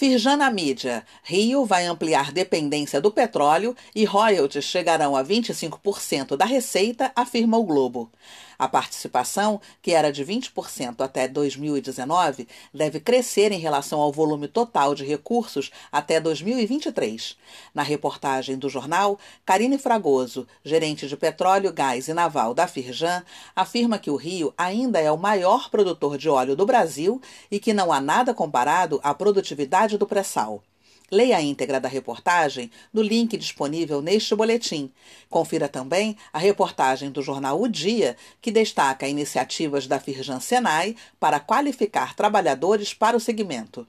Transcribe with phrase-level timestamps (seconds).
[0.00, 1.04] Firjan na mídia.
[1.22, 7.64] Rio vai ampliar dependência do petróleo e royalties chegarão a 25% da receita, afirma o
[7.64, 8.10] Globo.
[8.60, 14.94] A participação, que era de 20% até 2019, deve crescer em relação ao volume total
[14.94, 17.38] de recursos até 2023.
[17.74, 23.24] Na reportagem do jornal, Karine Fragoso, gerente de petróleo, gás e naval da Firjan,
[23.56, 27.18] afirma que o Rio ainda é o maior produtor de óleo do Brasil
[27.50, 30.62] e que não há nada comparado à produtividade do pré-sal.
[31.10, 34.92] Leia a íntegra da reportagem no link disponível neste boletim.
[35.28, 41.40] Confira também a reportagem do jornal O Dia, que destaca iniciativas da Firjan Senai para
[41.40, 43.86] qualificar trabalhadores para o segmento.